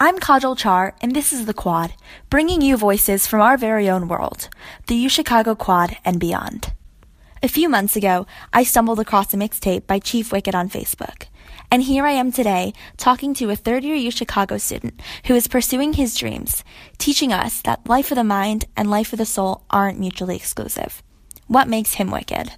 [0.00, 1.92] I'm Kajol Char, and this is The Quad,
[2.30, 4.48] bringing you voices from our very own world,
[4.86, 6.72] the U Chicago Quad and beyond.
[7.42, 11.24] A few months ago, I stumbled across a mixtape by Chief Wicked on Facebook.
[11.68, 15.48] And here I am today, talking to a third year U Chicago student who is
[15.48, 16.62] pursuing his dreams,
[16.98, 21.02] teaching us that life of the mind and life of the soul aren't mutually exclusive.
[21.48, 22.52] What makes him wicked?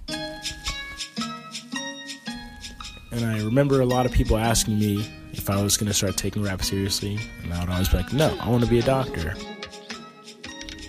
[3.11, 5.11] And I remember a lot of people asking me
[5.41, 8.37] if I was to start taking rap seriously, and I would always be like, "No,
[8.39, 9.33] I want to be a doctor."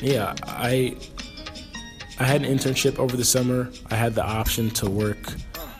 [0.01, 0.95] Yeah, I
[2.19, 3.71] I had an internship over the summer.
[3.91, 5.33] I had the option to work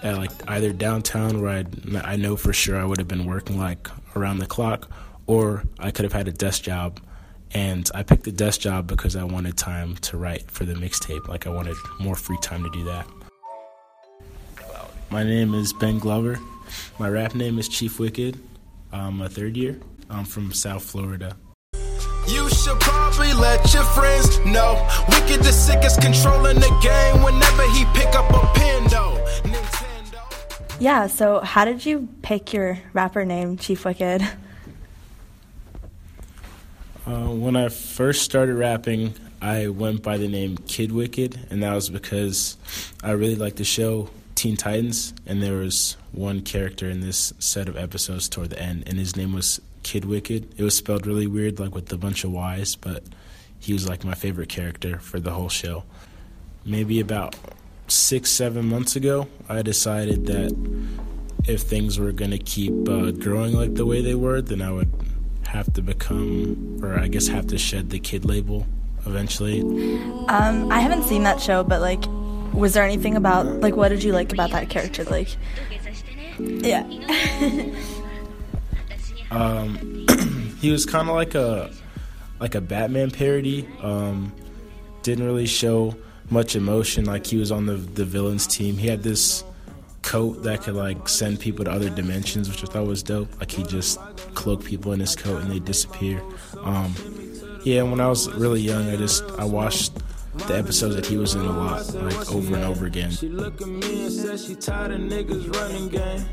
[0.03, 3.59] at like either downtown, where I'd, I know for sure I would have been working
[3.59, 4.91] like around the clock,
[5.27, 6.99] or I could have had a desk job.
[7.55, 11.29] And I picked the desk job because I wanted time to write for the mixtape.
[11.29, 13.07] Like I wanted more free time to do that.
[15.11, 16.39] My name is Ben Glover.
[16.99, 18.41] My rap name is Chief Wicked.
[18.93, 19.81] I'm a third year.
[20.11, 21.37] I'm from South Florida.
[22.29, 24.87] You should probably let your friends know.
[25.09, 29.25] Wicked the sickest controlling the game whenever he pick up a pen though.
[29.43, 30.81] Nintendo.
[30.81, 34.23] Yeah, so how did you pick your rapper name, Chief Wicked?
[37.05, 41.75] Uh, when I first started rapping, I went by the name Kid Wicked, and that
[41.75, 42.57] was because
[43.03, 44.11] I really liked the show
[44.43, 48.83] Teen Titans, and there was one character in this set of episodes toward the end,
[48.89, 50.55] and his name was Kid Wicked.
[50.57, 53.05] It was spelled really weird, like with a bunch of Y's, but
[53.61, 55.85] he was like my favorite character for the whole show.
[56.65, 57.37] Maybe about
[57.87, 60.51] six, seven months ago, I decided that
[61.47, 64.73] if things were going to keep uh, growing like the way they were, then I
[64.73, 64.91] would
[65.47, 68.67] have to become, or I guess have to shed the kid label
[69.07, 69.61] eventually.
[69.61, 72.03] Um, I haven't seen that show, but like,
[72.53, 75.05] was there anything about like what did you like about that character?
[75.05, 75.29] Like,
[76.39, 76.87] yeah.
[79.33, 80.07] Um,
[80.61, 81.71] he was kind of like a
[82.39, 83.67] like a Batman parody.
[83.81, 84.33] Um,
[85.03, 85.97] didn't really show
[86.31, 87.07] much emotion.
[87.07, 88.77] Like he was on the the villains team.
[88.77, 89.43] He had this
[90.03, 93.29] coat that could like send people to other dimensions, which I thought was dope.
[93.41, 93.99] Like he just
[94.35, 96.23] cloak people in his coat and they disappear.
[96.61, 96.95] Um,
[97.65, 99.93] yeah, when I was really young, I just I watched
[100.35, 103.11] the episodes that he was in a lot, like over and over again.
[103.11, 106.25] She look at me and says she tired of niggas running game.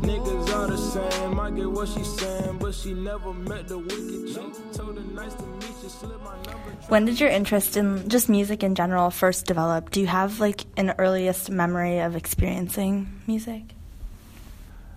[0.00, 1.38] Niggas all the same.
[1.38, 4.72] I get what she's saying, but she never met the wicked chick.
[4.72, 6.70] Told her nice to meet you, slip my number.
[6.88, 9.90] When did your interest in just music in general first develop?
[9.90, 13.62] Do you have like an earliest memory of experiencing music?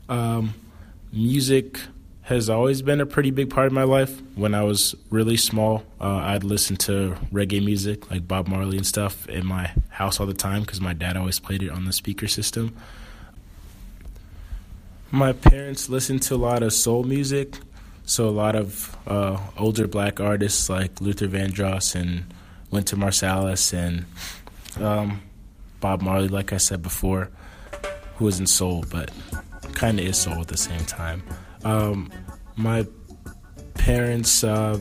[0.10, 0.54] Um,
[1.12, 1.80] music
[2.28, 4.22] has always been a pretty big part of my life.
[4.36, 8.86] When I was really small, uh, I'd listen to reggae music like Bob Marley and
[8.86, 11.94] stuff in my house all the time because my dad always played it on the
[11.94, 12.76] speaker system.
[15.10, 17.60] My parents listened to a lot of soul music,
[18.06, 22.26] so a lot of uh, older black artists like Luther Vandross and
[22.72, 24.06] Wynton Marsalis and
[24.84, 25.22] um,
[25.80, 27.30] Bob Marley, like I said before,
[28.18, 29.12] who in soul, but
[29.76, 31.24] kind of is soul at the same time.
[31.68, 32.10] Um,
[32.56, 32.88] my
[33.74, 34.80] parents, uh,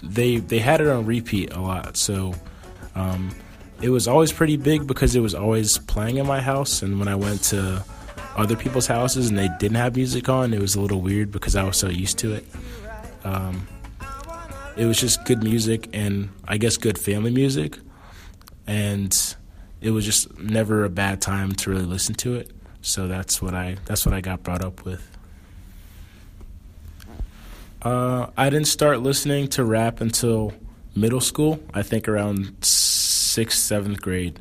[0.00, 2.34] they they had it on repeat a lot, so
[2.94, 3.34] um,
[3.82, 6.82] it was always pretty big because it was always playing in my house.
[6.82, 7.84] And when I went to
[8.36, 11.56] other people's houses and they didn't have music on, it was a little weird because
[11.56, 12.46] I was so used to it.
[13.24, 13.66] Um,
[14.76, 17.76] it was just good music and I guess good family music,
[18.68, 19.12] and
[19.80, 22.52] it was just never a bad time to really listen to it.
[22.82, 25.04] So that's what I that's what I got brought up with.
[27.82, 30.52] Uh, I didn't start listening to rap until
[30.94, 34.38] middle school, I think around sixth, seventh grade.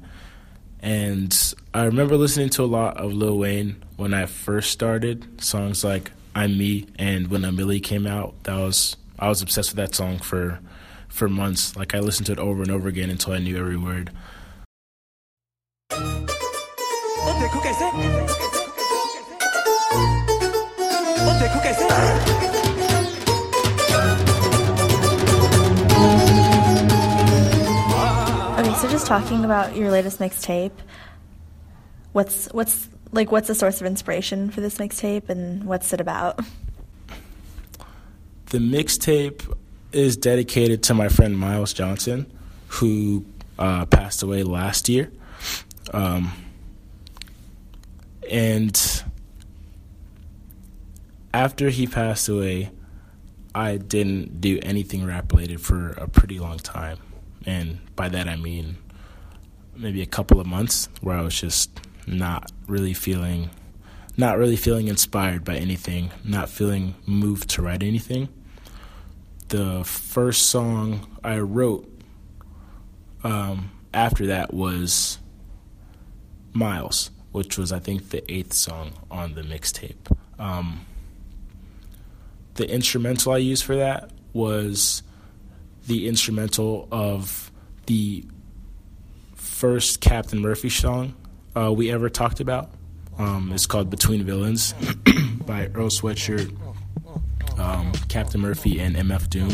[0.82, 1.36] And
[1.74, 5.42] I remember listening to a lot of Lil Wayne when I first started.
[5.42, 9.72] Songs like I'm Me and When a Milli came out, that was I was obsessed
[9.72, 10.60] with that song for
[11.08, 11.76] for months.
[11.76, 14.12] Like I listened to it over and over again until I knew every word.
[21.52, 22.49] Okay,
[29.00, 30.74] just talking about your latest mixtape,
[32.12, 36.38] what's what's like what's the source of inspiration for this mixtape and what's it about?
[38.48, 39.56] The mixtape
[39.94, 42.30] is dedicated to my friend Miles Johnson,
[42.68, 43.24] who
[43.58, 45.10] uh, passed away last year.
[45.94, 46.34] Um,
[48.30, 49.04] and
[51.34, 52.72] after he passed away,
[53.56, 56.98] I didn't do anything rap related for a pretty long time.
[57.46, 58.76] And by that I mean
[59.80, 63.50] maybe a couple of months where I was just not really feeling
[64.18, 68.28] not really feeling inspired by anything, not feeling moved to write anything.
[69.48, 71.90] the first song I wrote
[73.24, 75.20] um, after that was
[76.54, 80.16] Miles, which was I think the eighth song on the mixtape.
[80.38, 80.86] Um,
[82.56, 85.02] the instrumental I used for that was
[85.88, 87.52] the instrumental of
[87.86, 88.26] the
[89.60, 91.14] first Captain Murphy song
[91.54, 92.70] uh, we ever talked about.
[93.18, 94.74] Um, it's called Between Villains
[95.46, 96.50] by Earl Sweatshirt,
[97.60, 99.52] um, Captain Murphy, and MF Doom.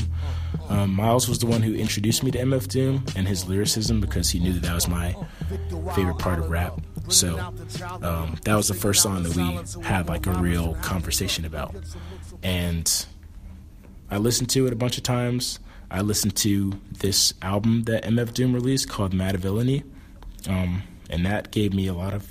[0.70, 4.30] Um, Miles was the one who introduced me to MF Doom and his lyricism because
[4.30, 5.16] he knew that that was my
[5.96, 6.80] favorite part of rap.
[7.08, 7.40] So
[8.04, 11.74] um, that was the first song that we had like a real conversation about.
[12.44, 13.08] And
[14.12, 15.60] I listened to it a bunch of times.
[15.90, 19.84] I listened to this album that MF Doom released called Madvillainy,
[20.48, 22.28] um, and that gave me a lot of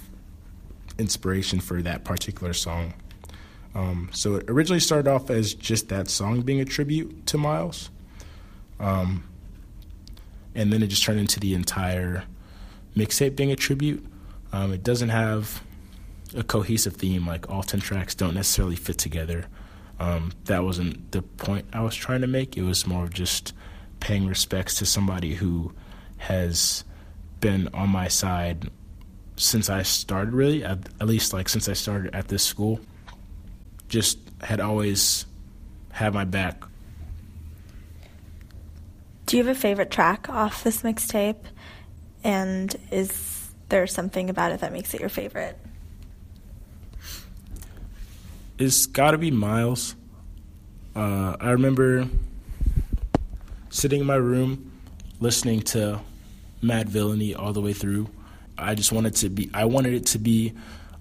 [0.98, 2.94] inspiration for that particular song.
[3.74, 7.90] Um, so it originally started off as just that song being a tribute to Miles,
[8.78, 9.24] um,
[10.54, 12.24] and then it just turned into the entire
[12.96, 14.06] mixtape being a tribute.
[14.52, 15.64] Um, it doesn't have
[16.36, 19.46] a cohesive theme; like all ten tracks don't necessarily fit together.
[19.98, 22.56] Um, that wasn't the point I was trying to make.
[22.56, 23.52] It was more of just
[23.98, 25.72] paying respects to somebody who
[26.18, 26.84] has
[27.44, 28.70] been on my side
[29.36, 32.80] since I started, really, at, at least like since I started at this school.
[33.86, 35.26] Just had always
[35.92, 36.64] had my back.
[39.26, 41.44] Do you have a favorite track off this mixtape?
[42.22, 45.58] And is there something about it that makes it your favorite?
[48.56, 49.96] It's got to be Miles.
[50.96, 52.08] Uh, I remember
[53.68, 54.72] sitting in my room
[55.20, 56.00] listening to
[56.64, 58.08] Madvillainy all the way through.
[58.56, 59.50] I just wanted to be.
[59.52, 60.52] I wanted it to be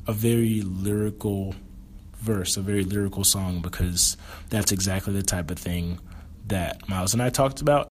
[0.07, 1.55] a very lyrical
[2.17, 4.17] verse, a very lyrical song, because
[4.49, 5.99] that's exactly the type of thing
[6.47, 7.87] that Miles and I talked about.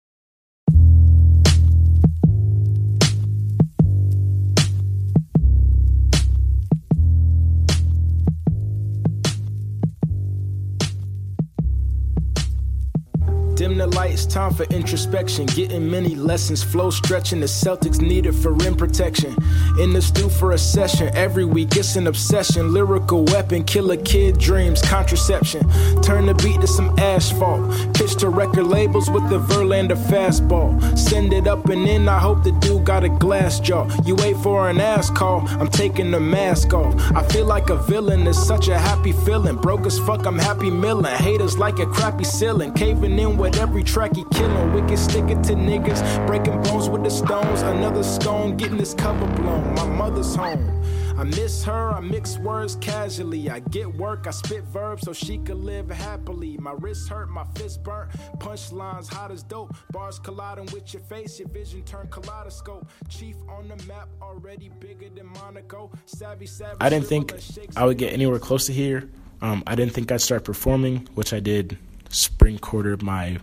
[13.56, 15.46] Dim the lights, time for introspection.
[15.46, 17.40] Getting many lessons, flow stretching.
[17.40, 19.34] The Celtics needed for rim protection.
[19.80, 21.10] In the stew for a session.
[21.14, 22.74] Every week it's an obsession.
[22.74, 25.62] Lyrical weapon, killer kid dreams, contraception.
[26.02, 27.94] Turn the beat to some asphalt.
[27.94, 30.76] Pitch to record labels with the Verlander fastball.
[30.98, 33.88] Send it up and in, I hope the dude got a glass jaw.
[34.04, 36.94] You wait for an ass call, I'm taking the mask off.
[37.16, 39.56] I feel like a villain, it's such a happy feeling.
[39.56, 41.06] Broke as fuck, I'm happy milling.
[41.06, 42.74] Haters like a crappy ceiling.
[42.74, 44.72] Caving in with every track he killing.
[44.72, 46.26] Wicked sticking to niggas.
[46.26, 47.62] Breaking bones with the stones.
[47.62, 49.74] Another stone getting his cover blown.
[49.74, 50.82] My mother's home.
[51.16, 53.48] I miss her, I mix words casually.
[53.48, 56.58] I get work, I spit verbs so she could live happily.
[56.58, 58.10] My wrist hurt, my fist burnt.
[58.38, 59.74] Punchlines hot as dope.
[59.92, 62.86] Bars colliding with your face, your vision turn kaleidoscope.
[63.08, 65.90] Chief on the map, already bigger than Monaco.
[66.04, 66.76] Savvy, savvy.
[66.80, 67.32] I didn't think
[67.76, 69.08] I would get anywhere close to here.
[69.40, 71.78] Um, I didn't think I'd start performing, which I did
[72.16, 73.38] spring quarter my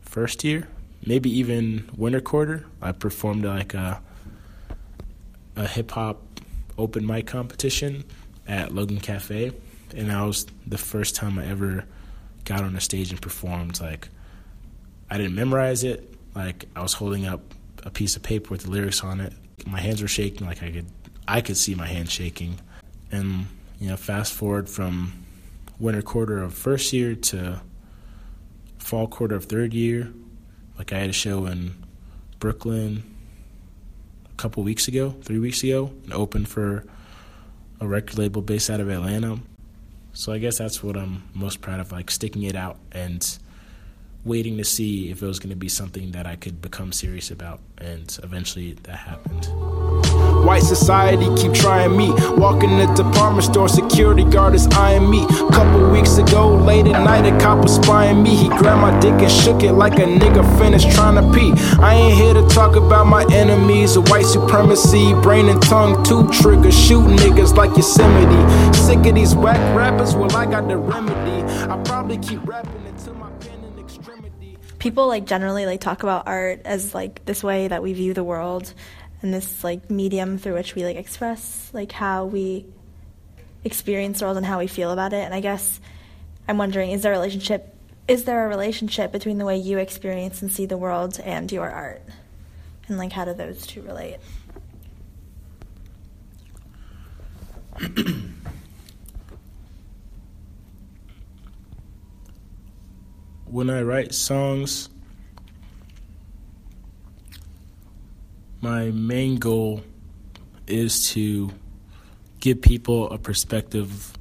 [0.00, 0.68] first year,
[1.06, 2.66] maybe even winter quarter.
[2.82, 4.02] I performed like a
[5.56, 6.20] a hip hop
[6.76, 8.04] open mic competition
[8.48, 9.52] at Logan Cafe,
[9.94, 11.84] and that was the first time I ever
[12.44, 13.80] got on a stage and performed.
[13.80, 14.08] Like,
[15.08, 16.12] I didn't memorize it.
[16.34, 17.40] Like, I was holding up
[17.84, 19.32] a piece of paper with the lyrics on it.
[19.64, 20.46] My hands were shaking.
[20.46, 20.86] Like, I could
[21.28, 22.58] I could see my hands shaking.
[23.12, 23.46] And
[23.78, 25.23] you know, fast forward from
[25.78, 27.60] winter quarter of first year to
[28.78, 30.12] fall quarter of third year.
[30.78, 31.74] Like I had a show in
[32.38, 33.02] Brooklyn
[34.30, 36.84] a couple weeks ago, three weeks ago, and opened for
[37.80, 39.38] a record label based out of Atlanta.
[40.12, 43.38] So I guess that's what I'm most proud of, like sticking it out and
[44.24, 47.30] waiting to see if it was going to be something that I could become serious
[47.30, 47.60] about.
[47.78, 49.48] And eventually that happened.
[50.44, 52.12] White society keep trying me.
[52.36, 55.26] Walking in the department store, security guard is eyeing me.
[55.52, 58.34] Couple weeks ago, late at night, a cop was spying me.
[58.36, 61.52] He grabbed my dick and shook it like a nigga finished trying to pee.
[61.80, 66.78] I ain't here to talk about my enemies, white supremacy, brain and tongue, two triggers,
[66.78, 68.74] shoot niggas like Yosemite.
[68.76, 71.42] Sick of these whack rappers, well, I got the remedy.
[71.70, 74.58] I probably keep rapping until my pen in extremity.
[74.78, 78.24] People like generally like talk about art as like this way that we view the
[78.24, 78.74] world
[79.24, 82.66] and this like medium through which we like express like how we
[83.64, 85.24] experience the world and how we feel about it.
[85.24, 85.80] And I guess
[86.46, 87.74] I'm wondering is there a relationship
[88.06, 91.70] is there a relationship between the way you experience and see the world and your
[91.70, 92.02] art?
[92.86, 94.18] And like how do those two relate?
[103.46, 104.90] when I write songs,
[108.64, 109.82] my main goal
[110.66, 111.50] is to
[112.40, 114.16] give people a perspective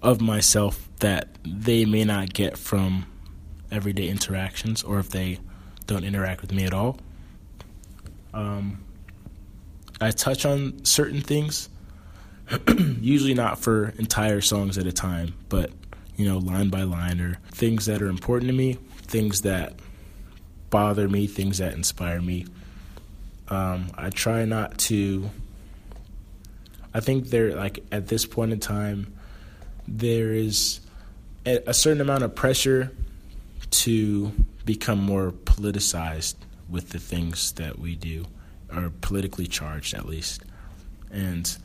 [0.00, 3.04] of myself that they may not get from
[3.72, 5.36] everyday interactions or if they
[5.88, 7.00] don't interact with me at all.
[8.32, 8.84] Um,
[10.00, 11.68] I touch on certain things,
[13.00, 15.72] usually not for entire songs at a time, but
[16.14, 19.74] you know, line by line, or things that are important to me, things that
[20.70, 22.46] bother me, things that inspire me.
[23.50, 25.28] Um, I try not to.
[26.94, 29.12] I think there, like at this point in time,
[29.86, 30.80] there is
[31.44, 32.92] a, certain amount of pressure
[33.70, 34.32] to
[34.64, 36.34] become more politicized
[36.68, 38.24] with the things that we do,
[38.74, 40.42] or politically charged at least.
[41.10, 41.56] And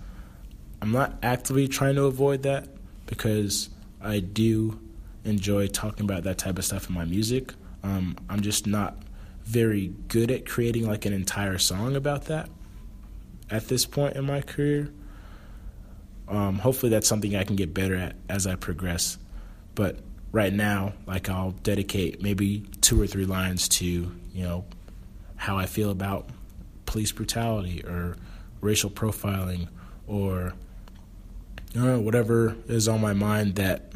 [0.81, 2.67] I'm not actively trying to avoid that
[3.05, 3.69] because
[4.01, 4.79] I do
[5.23, 7.53] enjoy talking about that type of stuff in my music.
[7.83, 8.97] Um, I'm just not
[9.45, 12.49] very good at creating like an entire song about that
[13.49, 14.91] at this point in my career.
[16.27, 19.17] Um, hopefully, that's something I can get better at as I progress.
[19.75, 19.99] But
[20.31, 24.65] right now, like I'll dedicate maybe two or three lines to you know
[25.35, 26.29] how I feel about
[26.85, 28.17] police brutality or
[28.61, 29.67] racial profiling
[30.07, 30.53] or
[31.75, 33.91] know, whatever is on my mind that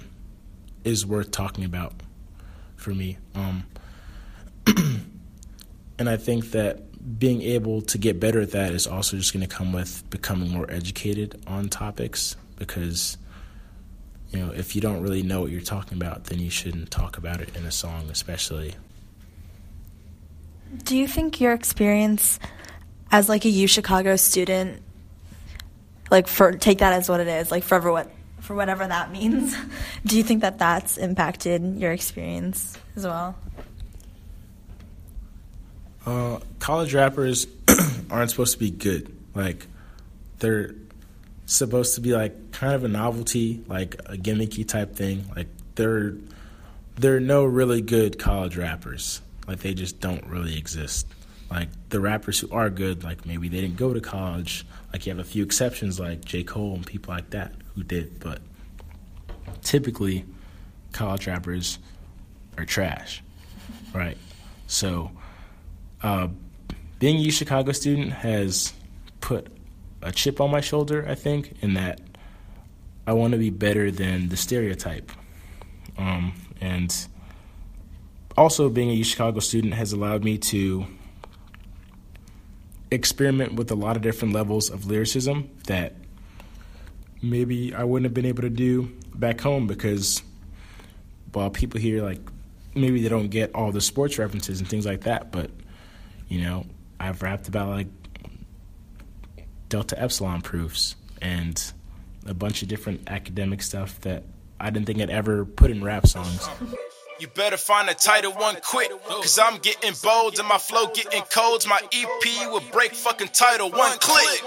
[0.84, 1.94] is worth talking about
[2.76, 3.18] for me.
[3.36, 3.66] Um,
[6.00, 9.48] and I think that being able to get better at that is also just going
[9.48, 13.18] to come with becoming more educated on topics because
[14.32, 17.18] you know if you don't really know what you're talking about then you shouldn't talk
[17.18, 18.76] about it in a song especially
[20.84, 22.38] do you think your experience
[23.12, 24.82] as like a u chicago student
[26.12, 29.56] like for take that as what it is, like for what for whatever that means.
[30.06, 33.36] Do you think that that's impacted your experience as well?
[36.10, 37.46] Uh, college rappers
[38.10, 39.16] aren't supposed to be good.
[39.36, 39.68] Like
[40.40, 40.74] they're
[41.46, 45.26] supposed to be like kind of a novelty, like a gimmicky type thing.
[45.36, 46.16] Like there,
[46.98, 49.22] there are no really good college rappers.
[49.48, 51.06] Like they just don't really exist.
[51.52, 54.66] Like the rappers who are good, like maybe they didn't go to college.
[54.92, 56.42] Like you have a few exceptions, like J.
[56.44, 58.42] Cole and people like that who did, but
[59.62, 60.26] typically,
[60.92, 61.78] college rappers
[62.58, 63.22] are trash,
[63.94, 64.18] right?
[64.66, 65.12] So,
[66.02, 66.28] uh,
[67.00, 68.74] being a Chicago student has
[69.22, 69.48] put
[70.02, 72.02] a chip on my shoulder, I think, in that
[73.06, 75.12] I want to be better than the stereotype.
[75.98, 76.96] Um, and
[78.38, 80.86] also, being a Chicago student has allowed me to
[82.92, 85.94] experiment with a lot of different levels of lyricism that
[87.22, 90.24] maybe I wouldn't have been able to do back home because
[91.34, 92.20] while people here like
[92.74, 95.52] maybe they don't get all the sports references and things like that, but
[96.30, 96.66] you know,
[97.00, 97.88] I've rapped about like
[99.68, 101.72] delta epsilon proofs and
[102.26, 104.24] a bunch of different academic stuff that
[104.60, 106.48] I didn't think I'd ever put in rap songs.
[107.20, 111.22] You better find a title one quick, cause I'm getting bold and my flow getting
[111.24, 111.66] cold.
[111.68, 114.42] My EP will break fucking title one click.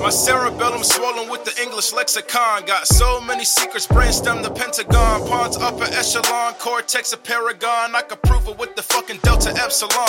[0.00, 2.64] My cerebellum swollen with the English lexicon.
[2.64, 5.26] Got so many secrets, brainstem the Pentagon.
[5.26, 7.96] Pawns upper echelon, cortex a paragon.
[7.96, 10.06] I could prove it with the fucking Delta Epsilon.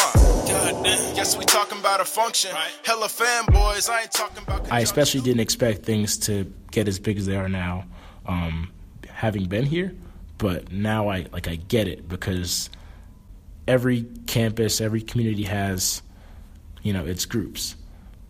[1.16, 2.52] Guess we talking about a function.
[2.84, 4.72] Hella fanboys, I ain't talking about.
[4.72, 7.86] I especially didn't expect things to get as big as they are now,
[8.28, 8.72] um,
[9.10, 9.96] having been here
[10.38, 12.70] but now I like I get it because
[13.68, 16.02] every campus, every community has,
[16.84, 17.76] you know, its groups,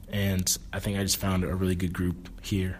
[0.09, 2.79] and I think I just found a really good group here.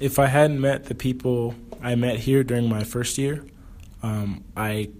[0.00, 3.44] If I hadn't met the people I met here during my first year,
[4.02, 4.90] um, I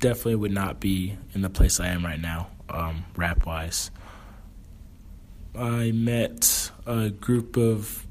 [0.00, 3.90] definitely would not be in the place I am right now, um, rap wise.
[5.54, 8.06] I met a group of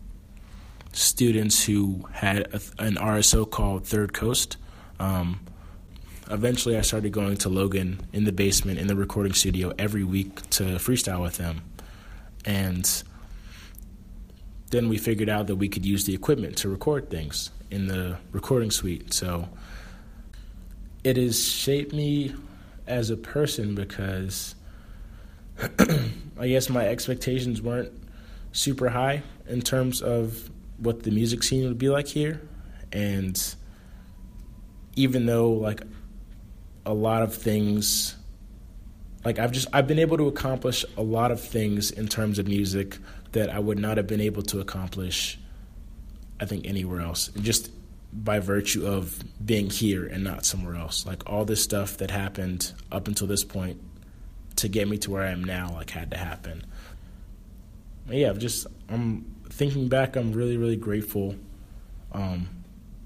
[0.98, 4.58] students who had a, an RSO called Third Coast.
[5.00, 5.40] Um,
[6.30, 10.50] eventually, I started going to Logan in the basement in the recording studio every week
[10.52, 11.62] to freestyle with them.
[12.46, 13.04] And
[14.72, 18.18] then we figured out that we could use the equipment to record things in the
[18.32, 19.14] recording suite.
[19.14, 19.48] So
[21.04, 22.34] it has shaped me
[22.88, 24.56] as a person because
[26.40, 27.92] I guess my expectations weren't
[28.52, 32.42] super high in terms of what the music scene would be like here,
[32.92, 33.56] and
[34.96, 35.82] even though like
[36.86, 38.16] a lot of things
[39.26, 42.48] like I've just I've been able to accomplish a lot of things in terms of
[42.48, 42.98] music
[43.34, 45.38] that I would not have been able to accomplish
[46.40, 47.30] I think anywhere else.
[47.42, 47.72] Just
[48.14, 51.06] by virtue of being here and not somewhere else.
[51.06, 53.82] Like all this stuff that happened up until this point
[54.58, 56.66] to get me to where I am now, like had to happen.
[58.10, 60.16] Yeah, I'm just I'm thinking back.
[60.16, 61.36] I'm really really grateful
[62.14, 62.48] um,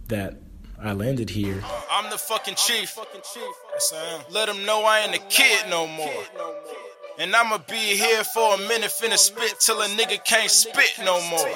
[0.07, 0.37] that
[0.81, 1.63] I landed here.
[1.91, 2.97] I'm the fucking chief.
[3.73, 4.21] Yes, I am.
[4.31, 6.23] Let them know I ain't a kid no more.
[7.19, 11.21] And I'ma be here for a minute, finna spit till a nigga can't spit no
[11.29, 11.47] more.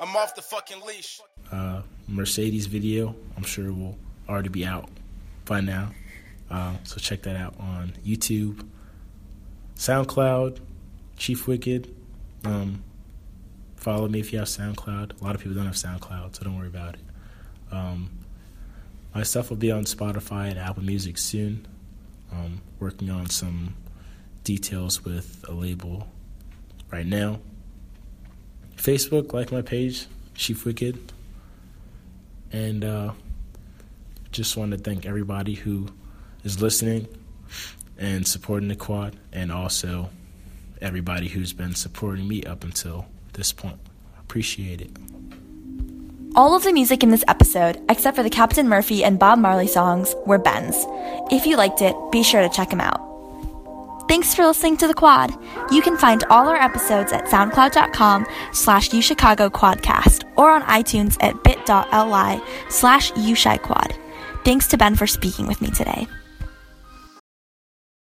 [0.00, 1.20] I'm off the fucking leash.
[1.50, 4.88] Uh, Mercedes video, I'm sure will already be out
[5.44, 5.90] by now.
[6.48, 8.64] Uh, so check that out on YouTube,
[9.76, 10.58] SoundCloud,
[11.16, 11.92] Chief Wicked.
[12.44, 12.84] Um,
[13.80, 15.20] follow me if you have SoundCloud.
[15.20, 17.00] A lot of people don't have SoundCloud, so don't worry about it.
[17.72, 18.10] Um,
[19.14, 21.66] my stuff will be on Spotify and Apple Music soon.
[22.30, 23.74] Um, working on some
[24.44, 26.06] details with a label
[26.92, 27.40] right now.
[28.76, 31.12] Facebook, like my page, Chief Wicked.
[32.52, 33.12] And uh,
[34.30, 35.88] just want to thank everybody who
[36.44, 37.08] is listening
[37.98, 40.10] and supporting the quad, and also
[40.80, 43.06] everybody who's been supporting me up until
[43.40, 43.78] this point.
[44.20, 44.90] Appreciate it.
[46.36, 49.66] All of the music in this episode, except for the Captain Murphy and Bob Marley
[49.66, 50.76] songs, were Ben's.
[51.32, 53.00] If you liked it, be sure to check him out.
[54.08, 55.30] Thanks for listening to The Quad.
[55.72, 62.42] You can find all our episodes at soundcloud.com slash uchicagoquadcast or on iTunes at bit.ly
[62.68, 63.96] slash ushiquad.
[64.44, 66.06] Thanks to Ben for speaking with me today.